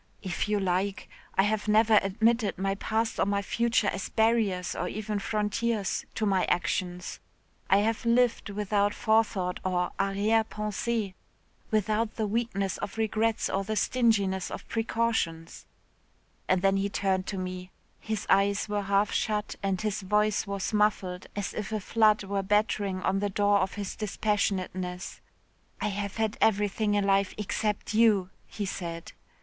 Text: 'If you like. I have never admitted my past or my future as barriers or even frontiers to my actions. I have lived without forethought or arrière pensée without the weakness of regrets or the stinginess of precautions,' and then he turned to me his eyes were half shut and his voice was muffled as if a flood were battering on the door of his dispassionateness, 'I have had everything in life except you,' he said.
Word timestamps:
'If 0.23 0.49
you 0.49 0.59
like. 0.59 1.07
I 1.35 1.43
have 1.43 1.67
never 1.67 1.99
admitted 2.01 2.57
my 2.57 2.73
past 2.73 3.19
or 3.19 3.25
my 3.27 3.43
future 3.43 3.85
as 3.85 4.09
barriers 4.09 4.73
or 4.75 4.87
even 4.87 5.19
frontiers 5.19 6.07
to 6.15 6.25
my 6.25 6.45
actions. 6.45 7.19
I 7.69 7.81
have 7.81 8.03
lived 8.03 8.49
without 8.49 8.95
forethought 8.95 9.59
or 9.63 9.91
arrière 9.99 10.43
pensée 10.45 11.13
without 11.69 12.15
the 12.15 12.25
weakness 12.25 12.79
of 12.79 12.97
regrets 12.97 13.47
or 13.47 13.63
the 13.63 13.75
stinginess 13.75 14.49
of 14.49 14.67
precautions,' 14.67 15.67
and 16.47 16.63
then 16.63 16.77
he 16.77 16.89
turned 16.89 17.27
to 17.27 17.37
me 17.37 17.69
his 17.99 18.25
eyes 18.27 18.67
were 18.67 18.81
half 18.81 19.11
shut 19.11 19.55
and 19.61 19.79
his 19.81 20.01
voice 20.01 20.47
was 20.47 20.73
muffled 20.73 21.27
as 21.35 21.53
if 21.53 21.71
a 21.71 21.79
flood 21.79 22.23
were 22.23 22.41
battering 22.41 23.03
on 23.03 23.19
the 23.19 23.29
door 23.29 23.59
of 23.59 23.75
his 23.75 23.95
dispassionateness, 23.95 25.21
'I 25.79 25.89
have 25.89 26.15
had 26.17 26.39
everything 26.41 26.95
in 26.95 27.05
life 27.05 27.35
except 27.37 27.93
you,' 27.93 28.31
he 28.47 28.65
said. 28.65 29.11